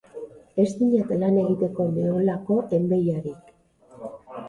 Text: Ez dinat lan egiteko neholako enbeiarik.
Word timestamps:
Ez 0.63 0.65
dinat 0.79 1.13
lan 1.25 1.37
egiteko 1.43 1.87
neholako 1.99 2.61
enbeiarik. 2.81 3.57